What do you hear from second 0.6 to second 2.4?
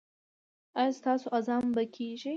ایا ستاسو اذان به کیږي؟